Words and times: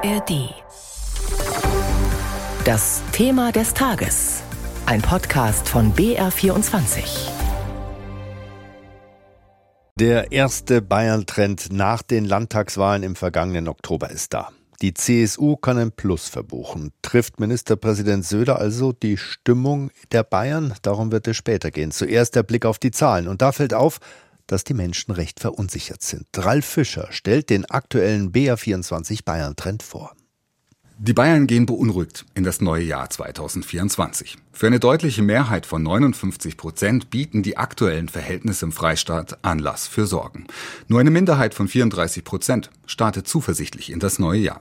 ARD. 0.00 0.54
Das 2.64 3.02
Thema 3.10 3.50
des 3.50 3.74
Tages. 3.74 4.42
Ein 4.86 5.02
Podcast 5.02 5.68
von 5.68 5.92
BR24. 5.92 7.28
Der 9.96 10.30
erste 10.30 10.82
Bayern-Trend 10.82 11.72
nach 11.72 12.02
den 12.02 12.26
Landtagswahlen 12.26 13.02
im 13.02 13.16
vergangenen 13.16 13.66
Oktober 13.66 14.10
ist 14.10 14.34
da. 14.34 14.50
Die 14.82 14.94
CSU 14.94 15.56
kann 15.56 15.78
ein 15.78 15.90
Plus 15.90 16.28
verbuchen. 16.28 16.92
Trifft 17.02 17.40
Ministerpräsident 17.40 18.24
Söder 18.24 18.60
also 18.60 18.92
die 18.92 19.16
Stimmung 19.16 19.90
der 20.12 20.22
Bayern? 20.22 20.74
Darum 20.82 21.10
wird 21.10 21.26
es 21.26 21.36
später 21.36 21.72
gehen. 21.72 21.90
Zuerst 21.90 22.36
der 22.36 22.44
Blick 22.44 22.64
auf 22.64 22.78
die 22.78 22.92
Zahlen. 22.92 23.26
Und 23.26 23.42
da 23.42 23.50
fällt 23.50 23.74
auf, 23.74 23.98
dass 24.48 24.64
die 24.64 24.74
Menschen 24.74 25.12
recht 25.12 25.38
verunsichert 25.38 26.02
sind. 26.02 26.26
Ralf 26.36 26.66
Fischer 26.66 27.06
stellt 27.12 27.50
den 27.50 27.64
aktuellen 27.66 28.32
BA24 28.32 29.24
Bayern-Trend 29.24 29.84
vor. 29.84 30.16
Die 31.00 31.12
Bayern 31.12 31.46
gehen 31.46 31.64
beunruhigt 31.64 32.26
in 32.34 32.42
das 32.42 32.60
neue 32.60 32.82
Jahr 32.82 33.08
2024. 33.08 34.36
Für 34.50 34.66
eine 34.66 34.80
deutliche 34.80 35.22
Mehrheit 35.22 35.64
von 35.64 35.80
59 35.84 36.56
Prozent 36.56 37.08
bieten 37.08 37.44
die 37.44 37.56
aktuellen 37.56 38.08
Verhältnisse 38.08 38.64
im 38.64 38.72
Freistaat 38.72 39.38
Anlass 39.44 39.86
für 39.86 40.06
Sorgen. 40.06 40.48
Nur 40.88 40.98
eine 40.98 41.12
Minderheit 41.12 41.54
von 41.54 41.68
34 41.68 42.24
Prozent 42.24 42.70
startet 42.84 43.28
zuversichtlich 43.28 43.92
in 43.92 44.00
das 44.00 44.18
neue 44.18 44.40
Jahr. 44.40 44.60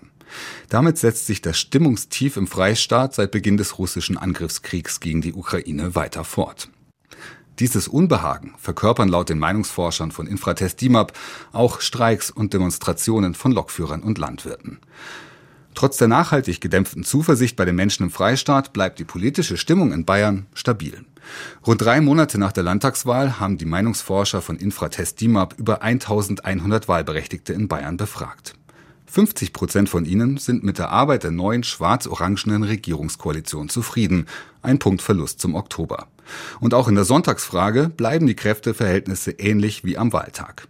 Damit 0.69 0.99
setzt 0.99 1.25
sich 1.25 1.41
das 1.41 1.57
Stimmungstief 1.57 2.37
im 2.37 2.45
Freistaat 2.45 3.15
seit 3.15 3.31
Beginn 3.31 3.57
des 3.57 3.79
russischen 3.79 4.15
Angriffskriegs 4.15 4.99
gegen 4.99 5.21
die 5.21 5.33
Ukraine 5.33 5.95
weiter 5.95 6.23
fort. 6.23 6.69
Dieses 7.59 7.87
Unbehagen 7.87 8.53
verkörpern 8.57 9.09
laut 9.09 9.29
den 9.29 9.39
Meinungsforschern 9.39 10.11
von 10.11 10.27
Infratest 10.27 10.79
DIMAP 10.79 11.13
auch 11.53 11.81
Streiks 11.81 12.29
und 12.29 12.53
Demonstrationen 12.53 13.33
von 13.33 13.51
Lokführern 13.51 14.03
und 14.03 14.19
Landwirten. 14.19 14.79
Trotz 15.73 15.97
der 15.97 16.07
nachhaltig 16.07 16.61
gedämpften 16.61 17.03
Zuversicht 17.03 17.55
bei 17.55 17.65
den 17.65 17.75
Menschen 17.75 18.03
im 18.03 18.11
Freistaat 18.11 18.73
bleibt 18.73 18.99
die 18.99 19.05
politische 19.05 19.57
Stimmung 19.57 19.91
in 19.91 20.05
Bayern 20.05 20.45
stabil. 20.53 21.05
Rund 21.65 21.81
drei 21.81 21.99
Monate 21.99 22.37
nach 22.37 22.51
der 22.51 22.63
Landtagswahl 22.63 23.39
haben 23.39 23.57
die 23.57 23.65
Meinungsforscher 23.65 24.41
von 24.41 24.57
Infratest 24.57 25.19
DIMAP 25.19 25.55
über 25.57 25.81
1100 25.81 26.87
Wahlberechtigte 26.87 27.53
in 27.53 27.67
Bayern 27.67 27.97
befragt. 27.97 28.55
50 29.09 29.53
Prozent 29.53 29.89
von 29.89 30.05
ihnen 30.05 30.37
sind 30.37 30.63
mit 30.63 30.77
der 30.77 30.89
Arbeit 30.89 31.23
der 31.23 31.31
neuen 31.31 31.63
schwarz-orangenen 31.63 32.63
Regierungskoalition 32.63 33.69
zufrieden. 33.69 34.27
Ein 34.61 34.79
Punktverlust 34.79 35.39
zum 35.39 35.55
Oktober. 35.55 36.07
Und 36.59 36.73
auch 36.73 36.87
in 36.87 36.95
der 36.95 37.05
Sonntagsfrage 37.05 37.89
bleiben 37.89 38.27
die 38.27 38.35
Kräfteverhältnisse 38.35 39.31
ähnlich 39.31 39.85
wie 39.85 39.97
am 39.97 40.11
Wahltag. 40.13 40.67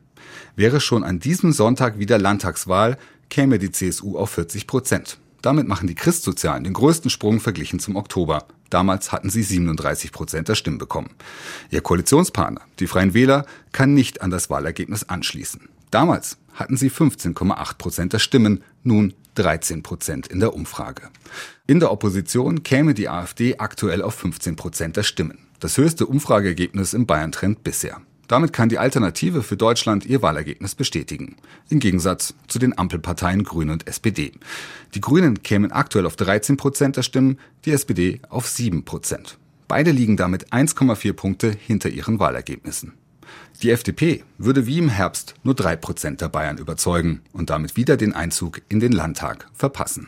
Wäre 0.55 0.79
schon 0.79 1.03
an 1.03 1.19
diesem 1.19 1.51
Sonntag 1.51 1.99
wieder 1.99 2.19
Landtagswahl, 2.19 2.97
käme 3.29 3.59
die 3.59 3.71
CSU 3.71 4.17
auf 4.17 4.29
40 4.31 4.67
Prozent. 4.67 5.17
Damit 5.41 5.67
machen 5.67 5.87
die 5.87 5.95
Christsozialen 5.95 6.63
den 6.63 6.73
größten 6.73 7.09
Sprung 7.09 7.39
verglichen 7.39 7.79
zum 7.79 7.95
Oktober. 7.95 8.45
Damals 8.69 9.11
hatten 9.11 9.29
sie 9.29 9.43
37 9.43 10.11
Prozent 10.11 10.47
der 10.47 10.55
Stimmen 10.55 10.77
bekommen. 10.77 11.11
Ihr 11.69 11.81
Koalitionspartner, 11.81 12.61
die 12.79 12.87
Freien 12.87 13.13
Wähler, 13.13 13.45
kann 13.71 13.93
nicht 13.93 14.21
an 14.21 14.29
das 14.29 14.49
Wahlergebnis 14.49 15.03
anschließen. 15.03 15.69
Damals 15.91 16.37
hatten 16.53 16.77
sie 16.77 16.89
15,8 16.89 17.77
Prozent 17.77 18.13
der 18.13 18.19
Stimmen, 18.19 18.63
nun 18.83 19.13
13 19.35 19.83
Prozent 19.83 20.27
in 20.27 20.39
der 20.39 20.53
Umfrage. 20.53 21.09
In 21.67 21.79
der 21.79 21.91
Opposition 21.91 22.63
käme 22.63 22.93
die 22.93 23.09
AfD 23.09 23.57
aktuell 23.59 24.01
auf 24.01 24.15
15 24.15 24.55
Prozent 24.55 24.97
der 24.97 25.03
Stimmen. 25.03 25.39
Das 25.59 25.77
höchste 25.77 26.05
Umfrageergebnis 26.05 26.93
im 26.93 27.05
Bayern-Trend 27.05 27.63
bisher. 27.63 28.01
Damit 28.27 28.51
kann 28.51 28.67
die 28.67 28.77
Alternative 28.77 29.41
für 29.41 29.55
Deutschland 29.55 30.05
ihr 30.05 30.21
Wahlergebnis 30.21 30.75
bestätigen. 30.75 31.37
Im 31.69 31.79
Gegensatz 31.79 32.33
zu 32.47 32.59
den 32.59 32.77
Ampelparteien 32.77 33.43
Grüne 33.43 33.71
und 33.71 33.87
SPD. 33.87 34.33
Die 34.95 35.01
Grünen 35.01 35.43
kämen 35.43 35.71
aktuell 35.71 36.05
auf 36.05 36.17
13 36.17 36.57
Prozent 36.57 36.97
der 36.97 37.03
Stimmen, 37.03 37.39
die 37.63 37.71
SPD 37.71 38.19
auf 38.29 38.47
7 38.47 38.83
Prozent. 38.83 39.37
Beide 39.67 39.91
liegen 39.91 40.17
damit 40.17 40.51
1,4 40.51 41.13
Punkte 41.13 41.51
hinter 41.51 41.89
ihren 41.89 42.19
Wahlergebnissen. 42.19 42.93
Die 43.61 43.71
FDP 43.71 44.23
würde 44.37 44.67
wie 44.67 44.77
im 44.77 44.89
Herbst 44.89 45.35
nur 45.43 45.55
drei 45.55 45.75
Prozent 45.75 46.21
der 46.21 46.29
Bayern 46.29 46.57
überzeugen 46.57 47.21
und 47.33 47.49
damit 47.49 47.75
wieder 47.75 47.97
den 47.97 48.13
Einzug 48.13 48.61
in 48.69 48.79
den 48.79 48.91
Landtag 48.91 49.47
verpassen. 49.53 50.07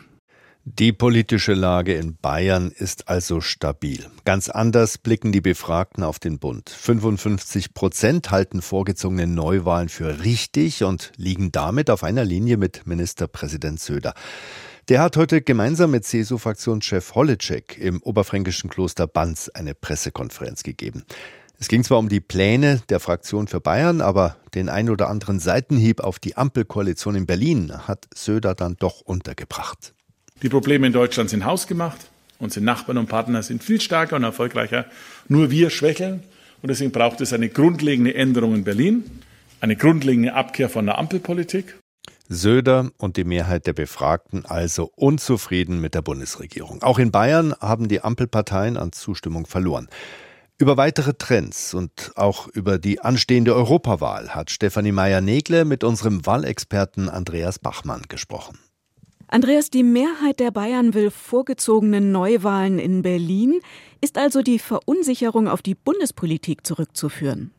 Die 0.64 0.92
politische 0.92 1.54
Lage 1.54 1.94
in 1.94 2.16
Bayern 2.16 2.70
ist 2.70 3.08
also 3.08 3.40
stabil. 3.40 4.06
Ganz 4.24 4.50
anders 4.50 4.98
blicken 4.98 5.32
die 5.32 5.40
Befragten 5.40 6.04
auf 6.04 6.18
den 6.18 6.38
Bund. 6.38 6.68
55 6.68 7.72
Prozent 7.72 8.30
halten 8.30 8.60
vorgezogene 8.60 9.26
Neuwahlen 9.26 9.88
für 9.88 10.22
richtig 10.22 10.84
und 10.84 11.12
liegen 11.16 11.50
damit 11.50 11.88
auf 11.88 12.04
einer 12.04 12.24
Linie 12.24 12.58
mit 12.58 12.86
Ministerpräsident 12.86 13.80
Söder. 13.80 14.12
Der 14.90 15.00
hat 15.00 15.16
heute 15.16 15.40
gemeinsam 15.40 15.92
mit 15.92 16.04
CSU-Fraktionschef 16.04 17.14
Holleczek 17.14 17.78
im 17.78 18.02
oberfränkischen 18.02 18.68
Kloster 18.68 19.06
Banz 19.06 19.48
eine 19.48 19.74
Pressekonferenz 19.74 20.62
gegeben. 20.62 21.04
Es 21.60 21.68
ging 21.68 21.84
zwar 21.84 21.98
um 21.98 22.08
die 22.08 22.20
Pläne 22.20 22.80
der 22.88 23.00
Fraktion 23.00 23.46
für 23.46 23.60
Bayern, 23.60 24.00
aber 24.00 24.36
den 24.54 24.70
ein 24.70 24.88
oder 24.88 25.10
anderen 25.10 25.38
Seitenhieb 25.38 26.00
auf 26.00 26.18
die 26.18 26.38
Ampelkoalition 26.38 27.14
in 27.14 27.26
Berlin 27.26 27.86
hat 27.86 28.06
Söder 28.14 28.54
dann 28.54 28.76
doch 28.78 29.02
untergebracht. 29.02 29.92
Die 30.42 30.48
Probleme 30.48 30.86
in 30.86 30.94
Deutschland 30.94 31.28
sind 31.28 31.44
hausgemacht. 31.44 31.98
Unsere 32.38 32.64
Nachbarn 32.64 32.96
und 32.96 33.08
Partner 33.08 33.42
sind 33.42 33.62
viel 33.62 33.78
stärker 33.78 34.16
und 34.16 34.24
erfolgreicher. 34.24 34.86
Nur 35.28 35.50
wir 35.50 35.68
schwächeln. 35.68 36.22
Und 36.62 36.70
deswegen 36.70 36.92
braucht 36.92 37.20
es 37.20 37.34
eine 37.34 37.50
grundlegende 37.50 38.14
Änderung 38.14 38.54
in 38.54 38.64
Berlin, 38.64 39.04
eine 39.60 39.76
grundlegende 39.76 40.32
Abkehr 40.32 40.70
von 40.70 40.86
der 40.86 40.96
Ampelpolitik. 40.96 41.76
Söder 42.30 42.90
und 42.96 43.18
die 43.18 43.24
Mehrheit 43.24 43.66
der 43.66 43.74
Befragten 43.74 44.46
also 44.46 44.90
unzufrieden 44.96 45.78
mit 45.78 45.94
der 45.94 46.00
Bundesregierung. 46.00 46.82
Auch 46.82 46.98
in 46.98 47.10
Bayern 47.10 47.54
haben 47.60 47.88
die 47.88 48.00
Ampelparteien 48.00 48.78
an 48.78 48.92
Zustimmung 48.92 49.44
verloren. 49.44 49.88
Über 50.60 50.76
weitere 50.76 51.14
Trends 51.14 51.72
und 51.72 52.12
auch 52.16 52.46
über 52.48 52.76
die 52.76 53.00
anstehende 53.00 53.54
Europawahl 53.54 54.34
hat 54.34 54.50
Stefanie 54.50 54.92
Meyer-Negle 54.92 55.64
mit 55.64 55.84
unserem 55.84 56.26
Wahlexperten 56.26 57.08
Andreas 57.08 57.58
Bachmann 57.58 58.02
gesprochen. 58.10 58.58
Andreas, 59.26 59.70
die 59.70 59.82
Mehrheit 59.82 60.38
der 60.38 60.50
Bayern 60.50 60.92
will 60.92 61.10
vorgezogene 61.10 62.02
Neuwahlen 62.02 62.78
in 62.78 63.00
Berlin. 63.00 63.60
Ist 64.02 64.18
also 64.18 64.42
die 64.42 64.58
Verunsicherung 64.58 65.48
auf 65.48 65.62
die 65.62 65.74
Bundespolitik 65.74 66.66
zurückzuführen? 66.66 67.52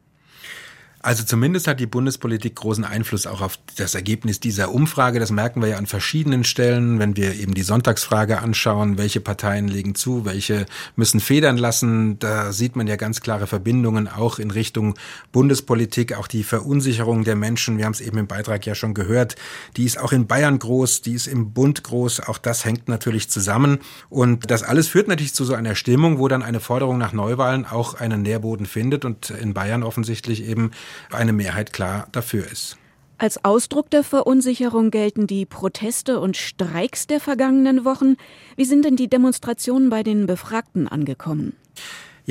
Also 1.04 1.24
zumindest 1.24 1.68
hat 1.68 1.80
die 1.80 1.88
Bundespolitik 1.88 2.56
großen 2.56 2.84
Einfluss 2.84 3.26
auch 3.26 3.42
auf 3.42 3.58
das 3.76 3.96
Ergebnis 3.96 4.40
dieser 4.40 4.72
Umfrage. 4.72 5.20
Das 5.20 5.32
merken 5.32 5.62
wir 5.62 5.70
ja 5.70 5.78
an 5.78 5.88
verschiedenen 5.88 6.44
Stellen, 6.44 7.00
wenn 7.00 7.18
wir 7.18 7.34
eben 7.34 7.56
die 7.56 7.64
Sonntagsfrage 7.64 8.40
anschauen, 8.40 9.00
welche 9.00 9.20
Parteien 9.20 9.68
legen 9.68 9.96
zu, 9.96 10.26
welche 10.26 10.66
müssen 10.96 11.20
federn 11.20 11.58
lassen. 11.58 12.20
Da 12.20 12.52
sieht 12.52 12.76
man 12.76 12.86
ja 12.86 12.98
ganz 12.98 13.22
klare 13.22 13.48
Verbindungen 13.48 14.08
auch 14.08 14.38
in 14.38 14.52
Richtung 14.52 14.94
Bundespolitik, 15.32 16.14
auch 16.14 16.28
die 16.28 16.44
Verunsicherung 16.44 17.24
der 17.24 17.36
Menschen. 17.36 17.80
Wir 17.80 17.86
haben 17.86 17.94
es 17.94 18.02
eben 18.02 18.20
im 18.20 18.28
Beitrag 18.28 18.66
ja 18.68 18.76
schon 18.76 18.94
gehört. 18.94 19.36
Die 19.78 19.86
ist 19.86 20.00
auch 20.00 20.12
in 20.12 20.28
Bayern 20.28 20.60
groß, 20.60 21.02
die 21.02 21.14
ist 21.14 21.26
im 21.26 21.52
Bund 21.52 21.84
groß. 21.84 22.28
Auch 22.28 22.38
das 22.38 22.64
hängt 22.64 22.88
natürlich 22.90 23.30
zusammen. 23.30 23.80
Und 24.10 24.52
das 24.52 24.62
alles 24.62 24.88
führt 24.88 25.08
natürlich 25.08 25.34
zu 25.34 25.46
so 25.46 25.56
einer 25.56 25.74
Stimmung, 25.74 26.20
wo 26.20 26.28
dann 26.28 26.44
eine 26.44 26.60
Forderung 26.60 27.00
nach 27.00 27.14
Neuwahlen 27.14 27.66
auch 27.66 27.96
einen 27.96 28.22
Nährboden 28.22 28.68
findet 28.68 29.04
und 29.04 29.32
in 29.32 29.56
Bayern 29.56 29.82
offensichtlich 29.82 30.46
eben 30.46 30.72
eine 31.12 31.34
Mehrheit 31.34 31.74
klar 31.74 32.08
dafür 32.12 32.50
ist. 32.50 32.78
Als 33.18 33.46
Ausdruck 33.46 33.92
der 33.92 34.04
Verunsicherung 34.04 34.90
gelten 34.90 35.28
die 35.28 35.46
Proteste 35.46 36.20
und 36.20 36.38
Streiks 36.38 37.06
der 37.06 37.20
vergangenen 37.20 37.86
Wochen. 37.86 38.16
Wie 38.56 38.66
sind 38.66 38.84
denn 38.84 38.96
die 38.96 39.10
Demonstrationen 39.10 39.92
bei 39.92 40.02
den 40.02 40.26
Befragten 40.26 40.88
angekommen? 40.88 41.56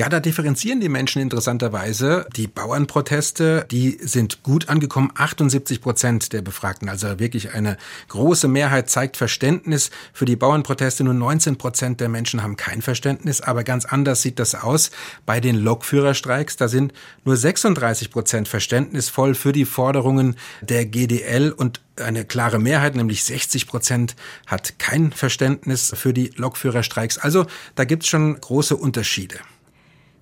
Ja, 0.00 0.08
da 0.08 0.18
differenzieren 0.18 0.80
die 0.80 0.88
Menschen 0.88 1.20
interessanterweise. 1.20 2.26
Die 2.34 2.46
Bauernproteste, 2.46 3.66
die 3.70 3.98
sind 4.00 4.42
gut 4.42 4.70
angekommen. 4.70 5.12
78 5.14 5.82
Prozent 5.82 6.32
der 6.32 6.40
Befragten, 6.40 6.88
also 6.88 7.18
wirklich 7.18 7.52
eine 7.52 7.76
große 8.08 8.48
Mehrheit 8.48 8.88
zeigt 8.88 9.18
Verständnis 9.18 9.91
für 10.14 10.24
die 10.24 10.36
Bauernproteste. 10.36 11.04
Nur 11.04 11.12
19 11.12 11.58
Prozent 11.58 12.00
der 12.00 12.08
Menschen 12.08 12.42
haben 12.42 12.56
kein 12.56 12.80
Verständnis. 12.80 13.42
Aber 13.42 13.62
ganz 13.62 13.84
anders 13.84 14.22
sieht 14.22 14.38
das 14.38 14.54
aus 14.54 14.91
bei 15.26 15.38
den 15.38 15.56
Lokführerstreiks. 15.56 16.56
Da 16.56 16.68
sind 16.68 16.94
nur 17.26 17.36
36 17.36 18.10
Prozent 18.10 18.48
verständnisvoll 18.48 19.34
für 19.34 19.53
die 19.53 19.66
Forderungen 19.66 20.36
der 20.62 20.86
GDL 20.86 21.53
und 21.53 21.82
eine 21.96 22.24
klare 22.24 22.58
Mehrheit, 22.58 22.94
nämlich 22.94 23.22
60 23.22 23.66
Prozent, 23.66 24.16
hat 24.46 24.78
kein 24.78 25.12
Verständnis 25.12 25.92
für 25.94 26.14
die 26.14 26.32
Lokführerstreiks. 26.36 27.18
Also 27.18 27.44
da 27.74 27.84
gibt's 27.84 28.06
schon 28.06 28.41
große 28.41 28.74
Unterschiede. 28.74 29.41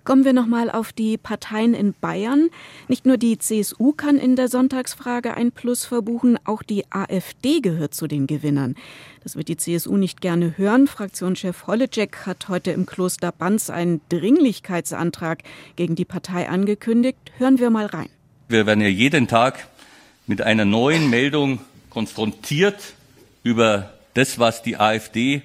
Kommen 0.08 0.25
wir 0.25 0.32
nochmal 0.32 0.70
auf 0.70 0.94
die 0.94 1.19
Parteien 1.19 1.75
in 1.75 1.93
Bayern. 1.93 2.49
Nicht 2.88 3.05
nur 3.05 3.19
die 3.19 3.37
CSU 3.37 3.93
kann 3.93 4.16
in 4.16 4.37
der 4.37 4.49
Sonntagsfrage 4.49 5.37
ein 5.37 5.52
Plus 5.52 5.84
verbuchen, 5.84 6.38
auch 6.46 6.62
die 6.62 6.90
AfD 6.90 7.60
gehört 7.60 7.93
zu 7.93 8.06
den 8.06 8.26
Gewinnern. 8.26 8.75
Das 9.22 9.37
wird 9.37 9.49
die 9.49 9.58
CSU 9.58 9.99
nicht 9.99 10.22
gerne 10.22 10.56
hören. 10.56 10.87
Fraktionschef 10.87 11.66
Holleczek 11.66 12.25
hat 12.25 12.49
heute 12.49 12.70
im 12.70 12.87
Kloster 12.87 13.32
Banz 13.32 13.69
einen 13.69 14.00
Dringlichkeitsantrag 14.08 15.40
gegen 15.76 15.94
die 15.94 16.06
Partei 16.06 16.49
angekündigt. 16.49 17.19
Hören 17.37 17.58
wir 17.58 17.69
mal 17.69 17.84
rein. 17.84 18.08
Wir 18.49 18.64
werden 18.64 18.81
ja 18.81 18.88
jeden 18.88 19.28
Tag 19.28 19.69
mit 20.26 20.40
einer 20.40 20.64
neuen 20.64 21.10
Meldung 21.10 21.60
konfrontiert 21.90 22.94
über 23.43 23.93
das, 24.14 24.38
was 24.38 24.62
die 24.62 24.78
AfD 24.78 25.43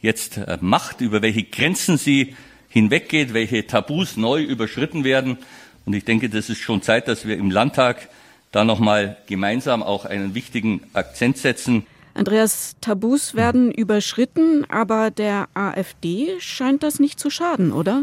jetzt 0.00 0.36
äh, 0.36 0.58
macht, 0.60 1.00
über 1.00 1.22
welche 1.22 1.42
Grenzen 1.42 1.98
sie 1.98 2.36
hinweggeht, 2.76 3.32
welche 3.32 3.66
Tabus 3.66 4.18
neu 4.18 4.42
überschritten 4.42 5.02
werden. 5.02 5.38
Und 5.86 5.94
ich 5.94 6.04
denke, 6.04 6.28
das 6.28 6.50
ist 6.50 6.58
schon 6.58 6.82
Zeit, 6.82 7.08
dass 7.08 7.26
wir 7.26 7.38
im 7.38 7.50
Landtag 7.50 8.10
da 8.52 8.64
nochmal 8.64 9.16
gemeinsam 9.26 9.82
auch 9.82 10.04
einen 10.04 10.34
wichtigen 10.34 10.82
Akzent 10.92 11.38
setzen. 11.38 11.86
Andreas, 12.12 12.76
Tabus 12.82 13.34
werden 13.34 13.72
überschritten, 13.72 14.66
aber 14.68 15.10
der 15.10 15.48
AfD 15.54 16.38
scheint 16.38 16.82
das 16.82 17.00
nicht 17.00 17.18
zu 17.18 17.30
schaden, 17.30 17.72
oder? 17.72 18.02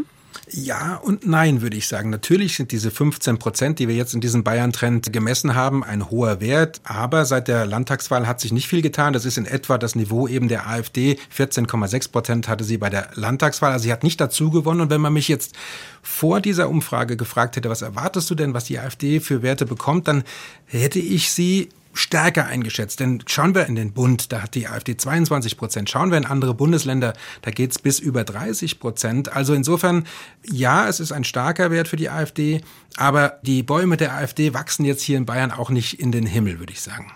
Ja 0.50 0.96
und 0.96 1.26
nein, 1.26 1.62
würde 1.62 1.76
ich 1.76 1.88
sagen. 1.88 2.10
Natürlich 2.10 2.56
sind 2.56 2.72
diese 2.72 2.90
15 2.90 3.38
Prozent, 3.38 3.78
die 3.78 3.88
wir 3.88 3.94
jetzt 3.94 4.14
in 4.14 4.20
diesem 4.20 4.44
Bayern-Trend 4.44 5.12
gemessen 5.12 5.54
haben, 5.54 5.82
ein 5.82 6.10
hoher 6.10 6.40
Wert. 6.40 6.80
Aber 6.84 7.24
seit 7.24 7.48
der 7.48 7.66
Landtagswahl 7.66 8.26
hat 8.26 8.40
sich 8.40 8.52
nicht 8.52 8.68
viel 8.68 8.82
getan. 8.82 9.12
Das 9.12 9.24
ist 9.24 9.38
in 9.38 9.46
etwa 9.46 9.78
das 9.78 9.94
Niveau 9.94 10.28
eben 10.28 10.48
der 10.48 10.68
AfD. 10.68 11.18
14,6 11.36 12.10
Prozent 12.10 12.48
hatte 12.48 12.64
sie 12.64 12.78
bei 12.78 12.90
der 12.90 13.08
Landtagswahl. 13.14 13.72
Also 13.72 13.84
sie 13.84 13.92
hat 13.92 14.04
nicht 14.04 14.20
dazu 14.20 14.50
gewonnen. 14.50 14.80
Und 14.82 14.90
wenn 14.90 15.00
man 15.00 15.12
mich 15.12 15.28
jetzt 15.28 15.54
vor 16.02 16.40
dieser 16.40 16.68
Umfrage 16.68 17.16
gefragt 17.16 17.56
hätte, 17.56 17.70
was 17.70 17.82
erwartest 17.82 18.30
du 18.30 18.34
denn, 18.34 18.54
was 18.54 18.64
die 18.64 18.78
AfD 18.78 19.20
für 19.20 19.42
Werte 19.42 19.66
bekommt, 19.66 20.08
dann 20.08 20.24
hätte 20.66 20.98
ich 20.98 21.30
sie 21.30 21.70
stärker 21.94 22.46
eingeschätzt. 22.46 23.00
Denn 23.00 23.22
schauen 23.26 23.54
wir 23.54 23.66
in 23.66 23.74
den 23.74 23.92
Bund, 23.92 24.32
da 24.32 24.42
hat 24.42 24.54
die 24.54 24.68
AfD 24.68 24.96
22 24.96 25.56
Prozent. 25.56 25.88
Schauen 25.88 26.10
wir 26.10 26.18
in 26.18 26.26
andere 26.26 26.54
Bundesländer, 26.54 27.14
da 27.42 27.50
geht's 27.50 27.78
bis 27.78 27.98
über 27.98 28.24
30 28.24 28.78
Prozent. 28.78 29.32
Also 29.32 29.54
insofern, 29.54 30.04
ja, 30.44 30.88
es 30.88 31.00
ist 31.00 31.12
ein 31.12 31.24
starker 31.24 31.70
Wert 31.70 31.88
für 31.88 31.96
die 31.96 32.10
AfD, 32.10 32.60
aber 32.96 33.38
die 33.42 33.62
Bäume 33.62 33.96
der 33.96 34.14
AfD 34.14 34.54
wachsen 34.54 34.84
jetzt 34.84 35.02
hier 35.02 35.16
in 35.16 35.26
Bayern 35.26 35.50
auch 35.50 35.70
nicht 35.70 36.00
in 36.00 36.12
den 36.12 36.26
Himmel, 36.26 36.58
würde 36.58 36.72
ich 36.72 36.82
sagen. 36.82 37.10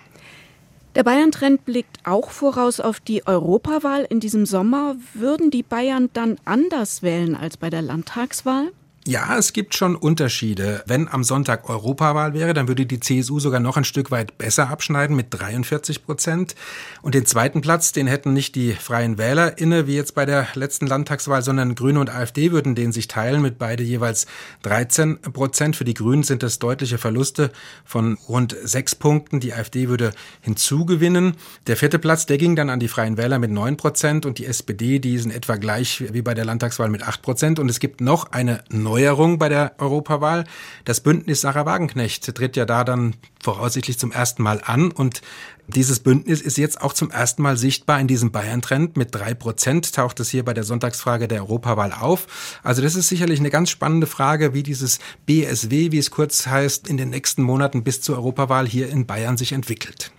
Der 0.95 1.05
Bayern-Trend 1.05 1.65
blickt 1.65 1.99
auch 2.05 2.31
voraus 2.31 2.81
auf 2.81 2.99
die 2.99 3.27
Europawahl 3.27 4.05
in 4.09 4.21
diesem 4.21 4.47
Sommer. 4.47 4.97
Würden 5.15 5.51
die 5.51 5.63
Bayern 5.63 6.11
dann 6.13 6.39
anders 6.45 7.03
wählen 7.03 7.37
als 7.37 7.57
bei 7.57 7.71
der 7.71 7.83
Landtagswahl? 7.83 8.73
Ja, 9.09 9.39
es 9.39 9.55
gibt 9.55 9.75
schon 9.75 9.97
Unterschiede. 9.97 10.83
Wenn 10.85 11.09
am 11.09 11.25
Sonntag 11.25 11.71
Europawahl 11.71 12.35
wäre, 12.35 12.53
dann 12.53 12.69
würde 12.69 12.85
die 12.85 13.01
CSU 13.01 13.41
sogar 13.41 13.59
noch 13.59 13.79
ein 13.79 13.85
Stück 13.85 14.11
weit 14.11 14.37
besser 14.37 14.69
abschneiden 14.69 15.17
mit 15.17 15.29
43 15.31 16.05
Prozent. 16.05 16.55
Und 17.01 17.15
den 17.15 17.25
zweiten 17.25 17.63
Platz, 17.63 17.93
den 17.93 18.07
hätten 18.07 18.35
nicht 18.35 18.55
die 18.55 18.75
Freien 18.75 19.17
Wähler 19.17 19.57
inne, 19.57 19.87
wie 19.87 19.95
jetzt 19.95 20.15
bei 20.15 20.27
der 20.27 20.49
letzten 20.53 20.87
Landtagswahl, 20.87 21.41
sondern 21.41 21.75
Grüne 21.75 22.01
und 22.01 22.11
AfD 22.11 22.53
würden 22.53 22.75
den 22.75 22.93
sich 22.93 23.09
teilen 23.09 23.41
mit 23.41 23.57
beide 23.59 23.83
jeweils 23.83 24.27
13 24.65 25.23
Prozent. 25.33 25.77
Für 25.77 25.87
die 25.87 25.95
Grünen 25.95 26.23
sind 26.23 26.43
das 26.43 26.59
deutliche 26.59 26.99
Verluste 26.99 27.51
von 27.87 28.19
rund 28.29 28.55
sechs 28.63 28.95
Punkten. 28.95 29.41
Die 29.41 29.55
AfD 29.55 29.89
würde 29.89 30.13
hinzugewinnen. 30.43 31.33
Der 31.67 31.79
vierte 31.79 31.99
Platz, 31.99 32.27
der 32.27 32.37
ging 32.37 32.57
dann 32.57 32.69
an 32.69 32.79
die 32.79 32.89
Freien 32.89 33.17
Wähler 33.17 33.39
mit 33.39 33.53
9 33.53 33.79
Prozent 33.79 34.27
und 34.27 34.37
die 34.37 34.45
SPD, 34.45 34.99
die 34.99 35.17
sind 35.17 35.31
etwa 35.31 35.57
gleich 35.57 36.05
wie 36.13 36.21
bei 36.21 36.35
der 36.35 36.45
Landtagswahl 36.45 36.91
mit 36.91 37.05
8 37.05 37.23
Prozent. 37.23 37.59
Und 37.59 37.71
es 37.71 37.81
gibt 37.81 38.03
noch 38.03 38.33
eine 38.33 38.63
neue 38.69 38.98
Neuerung 38.99 39.39
bei 39.39 39.49
der 39.49 39.75
Europawahl. 39.79 40.45
Das 40.85 41.01
Bündnis 41.01 41.43
Sarah 41.43 41.67
Wagenknecht 41.67 42.35
tritt 42.35 42.57
ja 42.57 42.65
da 42.65 42.83
dann 42.83 43.15
voraussichtlich 43.41 43.97
zum 43.97 44.11
ersten 44.11 44.43
Mal 44.43 44.61
an 44.65 44.91
und 44.91 45.23
dieses 45.69 46.01
Bündnis 46.01 46.41
ist 46.41 46.59
jetzt 46.59 46.81
auch 46.81 46.95
zum 46.95 47.11
ersten 47.11 47.43
Mal 47.43 47.57
sichtbar 47.57 48.01
in 48.01 48.09
diesem 48.09 48.33
Bayern-Trend. 48.33 48.97
Mit 48.97 49.15
drei 49.15 49.35
Prozent 49.35 49.95
taucht 49.95 50.19
es 50.19 50.31
hier 50.31 50.45
bei 50.45 50.55
der 50.55 50.65
Sonntagsfrage 50.65 51.29
der 51.29 51.43
Europawahl 51.43 51.93
auf. 51.93 52.61
Also 52.65 52.83
das 52.83 52.97
ist 52.97 53.09
sicherlich 53.09 53.39
eine 53.39 53.51
ganz 53.51 53.71
spannende 53.71 54.07
Frage, 54.09 54.53
wie 54.53 54.65
dieses 54.65 54.99
BSW, 55.27 55.93
wie 55.93 55.99
es 55.99 56.11
kurz 56.11 56.47
heißt, 56.47 56.89
in 56.89 56.97
den 56.97 57.11
nächsten 57.11 57.43
Monaten 57.43 57.85
bis 57.85 58.01
zur 58.01 58.17
Europawahl 58.17 58.67
hier 58.67 58.89
in 58.89 59.07
Bayern 59.07 59.37
sich 59.37 59.53
entwickelt. 59.53 60.11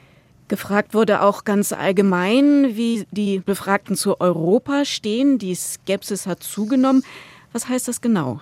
Gefragt 0.48 0.94
wurde 0.94 1.22
auch 1.22 1.44
ganz 1.44 1.74
allgemein, 1.74 2.78
wie 2.78 3.06
die 3.12 3.40
Befragten 3.40 3.96
zu 3.96 4.22
Europa 4.22 4.86
stehen. 4.86 5.38
Die 5.38 5.56
Skepsis 5.56 6.28
hat 6.28 6.44
zugenommen. 6.44 7.04
Was 7.52 7.68
heißt 7.68 7.88
das 7.88 8.02
genau? 8.02 8.40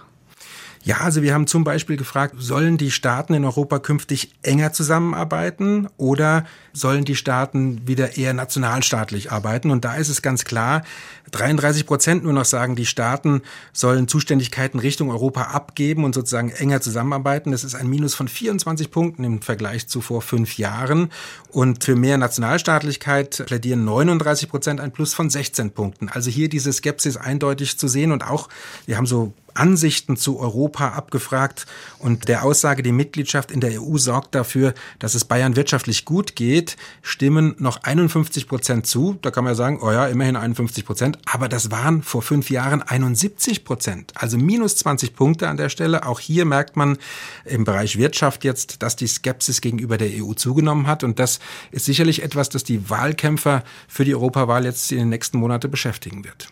Ja, 0.87 1.01
also 1.01 1.21
wir 1.21 1.33
haben 1.33 1.47
zum 1.47 1.65
Beispiel 1.65 1.97
gefragt, 1.97 2.35
sollen 2.37 2.77
die 2.77 2.91
Staaten 2.91 3.33
in 3.33 3.43
Europa 3.43 3.79
künftig 3.79 4.31
enger 4.41 4.71
zusammenarbeiten 4.71 5.89
oder 5.97 6.45
sollen 6.71 7.03
die 7.03 7.17
Staaten 7.17 7.85
wieder 7.85 8.15
eher 8.15 8.33
nationalstaatlich 8.33 9.29
arbeiten? 9.29 9.69
Und 9.69 9.83
da 9.83 9.95
ist 9.95 10.07
es 10.07 10.21
ganz 10.21 10.45
klar, 10.45 10.83
33 11.31 11.85
Prozent 11.85 12.23
nur 12.23 12.31
noch 12.31 12.45
sagen, 12.45 12.77
die 12.77 12.85
Staaten 12.85 13.41
sollen 13.73 14.07
Zuständigkeiten 14.07 14.79
Richtung 14.79 15.11
Europa 15.11 15.41
abgeben 15.41 16.05
und 16.05 16.15
sozusagen 16.15 16.51
enger 16.51 16.79
zusammenarbeiten. 16.79 17.51
Das 17.51 17.65
ist 17.65 17.75
ein 17.75 17.89
Minus 17.89 18.15
von 18.15 18.29
24 18.29 18.89
Punkten 18.89 19.25
im 19.25 19.41
Vergleich 19.41 19.89
zu 19.89 19.99
vor 19.99 20.21
fünf 20.21 20.57
Jahren. 20.57 21.11
Und 21.49 21.83
für 21.83 21.97
mehr 21.97 22.17
Nationalstaatlichkeit 22.17 23.43
plädieren 23.45 23.83
39 23.83 24.47
Prozent 24.47 24.79
ein 24.79 24.93
Plus 24.93 25.13
von 25.13 25.29
16 25.29 25.71
Punkten. 25.71 26.07
Also 26.07 26.29
hier 26.29 26.47
diese 26.47 26.71
Skepsis 26.71 27.17
eindeutig 27.17 27.77
zu 27.77 27.89
sehen 27.89 28.13
und 28.13 28.25
auch, 28.25 28.47
wir 28.85 28.95
haben 28.95 29.05
so 29.05 29.33
Ansichten 29.57 30.17
zu 30.17 30.39
Europa 30.39 30.89
abgefragt 30.89 31.65
und 31.99 32.27
der 32.27 32.43
Aussage, 32.43 32.83
die 32.83 32.91
Mitgliedschaft 32.91 33.51
in 33.51 33.59
der 33.59 33.81
EU 33.81 33.97
sorgt 33.97 34.35
dafür, 34.35 34.73
dass 34.99 35.15
es 35.15 35.25
Bayern 35.25 35.55
wirtschaftlich 35.55 36.05
gut 36.05 36.35
geht, 36.35 36.77
stimmen 37.01 37.55
noch 37.59 37.83
51 37.83 38.47
Prozent 38.47 38.87
zu. 38.87 39.17
Da 39.21 39.31
kann 39.31 39.43
man 39.43 39.51
ja 39.51 39.55
sagen, 39.55 39.79
oh 39.81 39.91
ja, 39.91 40.07
immerhin 40.07 40.35
51 40.35 40.85
Prozent, 40.85 41.17
aber 41.25 41.49
das 41.49 41.71
waren 41.71 42.03
vor 42.03 42.21
fünf 42.21 42.49
Jahren 42.49 42.81
71 42.81 43.65
Prozent, 43.65 44.13
also 44.15 44.37
minus 44.37 44.75
20 44.77 45.15
Punkte 45.15 45.47
an 45.47 45.57
der 45.57 45.69
Stelle. 45.69 46.05
Auch 46.05 46.19
hier 46.19 46.45
merkt 46.45 46.75
man 46.75 46.97
im 47.45 47.63
Bereich 47.63 47.97
Wirtschaft 47.97 48.43
jetzt, 48.43 48.81
dass 48.83 48.95
die 48.95 49.07
Skepsis 49.07 49.61
gegenüber 49.61 49.97
der 49.97 50.09
EU 50.11 50.33
zugenommen 50.33 50.87
hat 50.87 51.03
und 51.03 51.19
das 51.19 51.39
ist 51.71 51.85
sicherlich 51.85 52.23
etwas, 52.23 52.49
das 52.49 52.63
die 52.63 52.89
Wahlkämpfer 52.89 53.63
für 53.87 54.05
die 54.05 54.15
Europawahl 54.15 54.65
jetzt 54.65 54.91
in 54.91 54.99
den 54.99 55.09
nächsten 55.09 55.37
Monaten 55.37 55.71
beschäftigen 55.71 56.23
wird. 56.23 56.49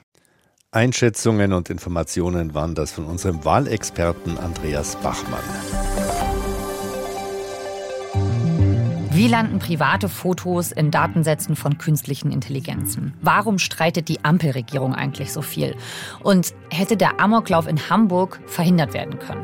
Einschätzungen 0.76 1.54
und 1.54 1.70
Informationen 1.70 2.54
waren 2.54 2.76
das 2.76 2.92
von 2.92 3.06
unserem 3.06 3.46
Wahlexperten 3.46 4.38
Andreas 4.38 4.98
Bachmann. 4.98 5.40
Wie 9.12 9.30
landen 9.30 9.60
private 9.60 10.10
Fotos 10.10 10.74
in 10.74 10.92
Datensätzen 10.92 11.56
von 11.56 11.78
künstlichen 11.78 12.30
Intelligenzen? 12.30 13.14
Warum 13.22 13.58
streitet 13.58 14.10
die 14.10 14.26
Ampelregierung 14.26 14.94
eigentlich 14.94 15.32
so 15.32 15.42
viel? 15.42 15.78
Und 16.22 16.54
hätte 16.70 16.98
der 16.98 17.22
Amoklauf 17.22 17.70
in 17.70 17.90
Hamburg 17.90 18.42
verhindert 18.46 18.94
werden 18.94 19.18
können? 19.18 19.42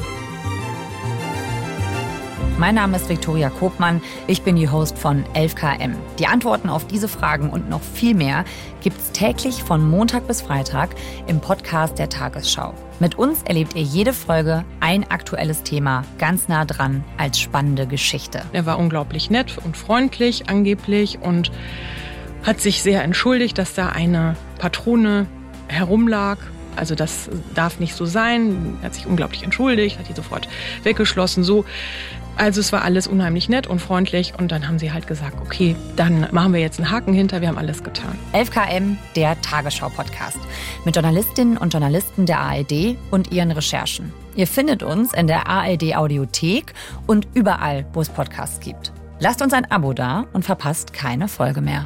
Mein 2.58 2.76
Name 2.76 2.98
ist 2.98 3.10
Viktoria 3.10 3.50
Kobmann. 3.50 4.02
Ich 4.28 4.44
bin 4.44 4.56
die 4.56 4.70
Host 4.70 4.98
von 4.98 5.24
11KM. 5.34 5.96
Die 6.20 6.28
Antworten 6.28 6.70
auf 6.70 6.86
diese 6.86 7.08
Fragen 7.08 7.50
und 7.50 7.70
noch 7.70 7.82
viel 7.82 8.14
mehr 8.14 8.46
gibt 8.82 9.00
es 9.00 9.12
täglich 9.12 9.64
von 9.64 9.90
Montag 9.90 10.28
bis 10.28 10.42
Freitag 10.42 10.92
im 11.28 11.40
Podcast 11.40 11.98
der 11.98 12.10
Tagesschau. 12.10 12.74
Mit 13.00 13.18
uns 13.18 13.42
erlebt 13.44 13.76
ihr 13.76 13.82
jede 13.82 14.14
Folge 14.14 14.64
ein 14.80 15.10
aktuelles 15.10 15.64
Thema 15.64 16.04
ganz 16.20 16.48
nah 16.48 16.66
dran 16.66 17.04
als 17.18 17.40
spannende 17.40 17.88
Geschichte. 17.88 18.44
Er 18.54 18.66
war 18.66 18.78
unglaublich 18.78 19.30
nett 19.30 19.58
und 19.64 19.76
freundlich 19.76 20.50
angeblich 20.50 21.20
und 21.20 21.52
hat 22.44 22.60
sich 22.60 22.84
sehr 22.84 23.04
entschuldigt, 23.04 23.58
dass 23.58 23.74
da 23.74 23.90
eine 23.90 24.36
Patrone 24.60 25.26
herumlag 25.68 26.38
also 26.76 26.96
das 26.96 27.30
darf 27.54 27.80
nicht 27.80 27.96
so 27.96 28.06
sein. 28.06 28.78
Er 28.82 28.88
hat 28.88 28.96
sich 28.96 29.06
unglaublich 29.06 29.44
entschuldigt, 29.44 30.00
hat 30.00 30.08
die 30.08 30.14
sofort 30.14 30.48
weggeschlossen. 30.84 31.44
So, 31.44 31.66
also 32.38 32.60
es 32.60 32.72
war 32.72 32.84
alles 32.84 33.08
unheimlich 33.08 33.50
nett 33.50 33.68
und 33.68 33.80
freundlich 33.80 34.34
und 34.38 34.52
dann 34.52 34.68
haben 34.68 34.80
sie 34.80 34.92
halt 34.92 35.08
gesagt, 35.08 35.38
okay, 35.42 35.76
dann 35.96 36.28
machen 36.32 36.54
wir 36.54 36.60
jetzt 36.60 36.80
einen 36.80 36.90
Haken 36.90 37.14
hinter, 37.14 37.42
wir 37.42 37.48
haben 37.48 37.58
alles 37.58 37.84
getan. 37.84 38.18
11KM, 38.34 38.98
der 39.16 39.40
Tagesschau-Podcast 39.42 40.38
mit 40.86 40.96
Journalistinnen 40.96 41.58
und 41.58 41.74
Journalisten 41.74 42.26
der 42.26 42.40
ARD 42.40 42.98
und 43.12 43.32
ihren 43.32 43.52
Recherchen. 43.52 44.14
Ihr 44.36 44.48
findet 44.48 44.82
uns 44.82 45.14
in 45.14 45.28
der 45.28 45.48
ARD 45.48 45.96
Audiothek 45.96 46.74
und 47.06 47.28
überall, 47.34 47.86
wo 47.94 48.02
es 48.02 48.10
Podcasts 48.10 48.60
gibt. 48.60 48.92
Lasst 49.20 49.42
uns 49.42 49.54
ein 49.54 49.70
Abo 49.70 49.94
da 49.94 50.26
und 50.34 50.46
verpasst 50.46 50.94
keine 50.94 51.28
Folge 51.28 51.62
mehr. 51.62 51.86